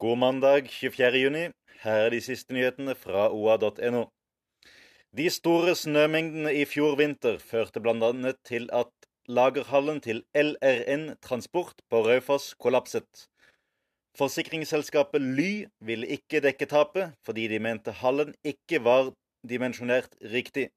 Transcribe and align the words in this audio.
God 0.00 0.18
mandag 0.18 0.68
24. 0.70 1.18
juni. 1.18 1.48
Her 1.82 2.04
er 2.04 2.12
de 2.14 2.20
siste 2.22 2.54
nyhetene 2.54 2.92
fra 2.94 3.24
oa.no. 3.34 4.04
De 5.10 5.26
store 5.26 5.74
snømengdene 5.74 6.52
i 6.54 6.62
fjor 6.70 6.94
vinter 7.00 7.40
førte 7.42 7.82
bl.a. 7.82 8.12
til 8.46 8.70
at 8.70 8.92
lagerhallen 9.26 9.98
til 9.98 10.22
LRN 10.38 11.16
Transport 11.18 11.82
på 11.90 12.04
Raufoss 12.06 12.54
kollapset. 12.62 13.26
Forsikringsselskapet 14.14 15.18
Ly 15.34 15.66
ville 15.82 16.06
ikke 16.06 16.44
dekke 16.46 16.70
tapet, 16.70 17.18
fordi 17.26 17.50
de 17.50 17.58
mente 17.58 17.90
hallen 17.90 18.36
ikke 18.46 18.84
var 18.86 19.10
dimensjonert 19.42 20.14
riktig. 20.22 20.68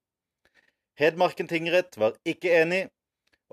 Hedmarken 0.98 1.46
tingrett 1.46 1.94
var 1.94 2.18
ikke 2.26 2.58
enig, 2.64 2.88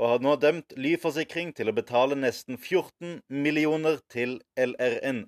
og 0.00 0.14
har 0.14 0.25
nå 0.25 0.39
dømt 0.41 0.79
Ly 0.80 0.96
Forsikring 0.96 1.53
til 1.53 1.69
å 1.69 1.77
betale 1.77 2.16
nesten 2.16 2.57
14 2.57 3.19
millioner 3.29 4.01
til 4.09 4.41
LRN. 4.57 5.27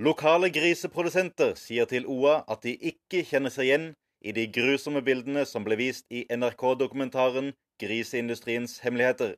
Lokale 0.00 0.48
griseprodusenter 0.48 1.50
sier 1.60 1.84
til 1.84 2.06
OA 2.08 2.38
at 2.48 2.62
de 2.64 2.72
ikke 2.90 3.20
kjenner 3.28 3.52
seg 3.52 3.66
igjen 3.66 3.82
i 4.24 4.32
de 4.32 4.46
grusomme 4.48 5.02
bildene 5.04 5.42
som 5.44 5.66
ble 5.66 5.76
vist 5.76 6.06
i 6.08 6.22
NRK-dokumentaren 6.32 7.50
'Griseindustriens 7.82 8.78
hemmeligheter'. 8.80 9.34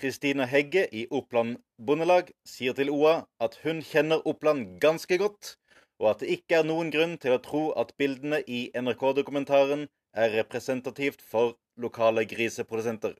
Kristina 0.00 0.46
Hegge 0.48 0.86
i 0.96 1.04
Oppland 1.10 1.58
Bondelag 1.76 2.32
sier 2.54 2.72
til 2.78 2.88
OA 2.94 3.14
at 3.48 3.60
hun 3.66 3.84
kjenner 3.84 4.24
Oppland 4.32 4.80
ganske 4.80 5.20
godt, 5.20 5.58
og 6.00 6.08
at 6.14 6.24
det 6.24 6.32
ikke 6.38 6.62
er 6.62 6.68
noen 6.70 6.88
grunn 6.94 7.18
til 7.20 7.36
å 7.36 7.44
tro 7.44 7.64
at 7.84 7.92
bildene 8.00 8.40
i 8.48 8.62
NRK-dokumentaren 8.72 9.90
er 10.16 10.38
representativt 10.40 11.20
for 11.20 11.58
lokale 11.76 12.24
griseprodusenter. 12.32 13.12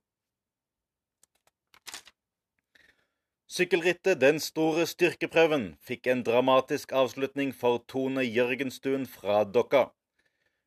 Sykkelrittet 3.50 4.20
Den 4.22 4.36
store 4.38 4.84
styrkeprøven 4.86 5.64
fikk 5.82 6.04
en 6.12 6.20
dramatisk 6.22 6.92
avslutning 6.94 7.48
for 7.50 7.80
Tone 7.90 8.22
Jørgenstuen 8.22 9.08
fra 9.10 9.40
Dokka. 9.42 9.88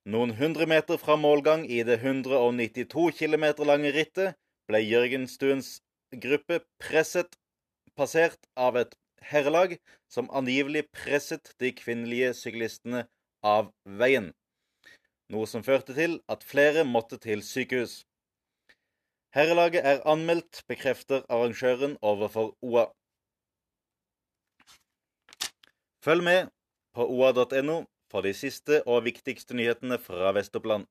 Noen 0.04 0.34
hundre 0.36 0.68
meter 0.68 1.00
fra 1.00 1.16
målgang 1.16 1.64
i 1.64 1.80
det 1.88 2.02
192 2.02 3.06
km 3.22 3.46
lange 3.70 3.94
rittet 3.96 4.36
ble 4.68 4.84
Jørgenstuens 4.84 5.78
gruppe 6.26 6.60
presset 6.84 7.40
passert 7.96 8.52
av 8.60 8.76
et 8.84 9.00
herrelag 9.32 9.78
som 10.12 10.28
angivelig 10.36 10.84
presset 10.92 11.56
de 11.64 11.72
kvinnelige 11.80 12.34
syklistene 12.36 13.06
av 13.48 13.72
veien, 14.04 14.34
noe 15.32 15.48
som 15.48 15.64
førte 15.64 15.96
til 15.96 16.20
at 16.28 16.44
flere 16.44 16.84
måtte 16.84 17.16
til 17.16 17.48
sykehus. 17.48 18.02
Herrelaget 19.34 19.82
er 19.86 20.04
anmeldt, 20.06 20.62
bekrefter 20.68 21.24
arrangøren 21.30 21.98
overfor 22.02 22.52
OA. 22.62 22.86
Følg 26.06 26.24
med 26.24 26.52
på 26.94 27.08
oa.no 27.10 27.78
for 28.12 28.22
de 28.22 28.34
siste 28.38 28.84
og 28.88 29.08
viktigste 29.08 29.58
nyhetene 29.58 29.98
fra 29.98 30.36
Vest-Oppland. 30.38 30.86